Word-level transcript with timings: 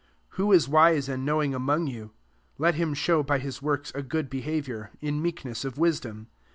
13 0.29 0.29
Who 0.29 0.43
w 0.51 0.71
wise 0.71 1.07
and 1.07 1.23
knowing 1.23 1.53
among 1.53 1.85
you? 1.85 2.09
Let 2.57 2.73
him 2.73 2.95
show 2.95 3.21
by 3.21 3.37
his 3.37 3.61
works 3.61 3.91
a 3.93 4.01
good 4.01 4.31
behaviour, 4.31 4.89
in 4.99 5.21
meekness 5.21 5.63
of 5.63 5.77
wisdom. 5.77 6.25